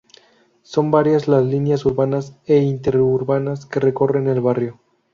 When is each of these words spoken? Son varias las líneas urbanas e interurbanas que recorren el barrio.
Son 0.63 0.89
varias 0.89 1.27
las 1.27 1.45
líneas 1.45 1.85
urbanas 1.85 2.35
e 2.47 2.57
interurbanas 2.57 3.67
que 3.67 3.79
recorren 3.79 4.27
el 4.29 4.41
barrio. 4.41 4.79